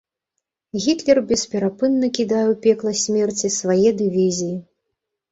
Гітлер 0.85 1.19
бесперапынна 1.31 2.07
кідае 2.17 2.41
ў 2.43 2.55
пекла 2.63 2.93
смерці 3.01 3.51
свае 3.57 3.89
дывізіі. 3.99 4.57